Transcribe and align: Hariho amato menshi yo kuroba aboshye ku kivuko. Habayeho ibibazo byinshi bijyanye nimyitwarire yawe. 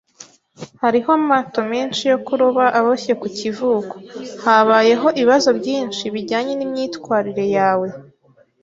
Hariho 0.81 1.09
amato 1.19 1.59
menshi 1.71 2.01
yo 2.11 2.17
kuroba 2.25 2.63
aboshye 2.79 3.13
ku 3.21 3.27
kivuko. 3.37 3.93
Habayeho 4.43 5.07
ibibazo 5.17 5.49
byinshi 5.59 6.03
bijyanye 6.15 6.53
nimyitwarire 6.55 7.45
yawe. 7.57 7.87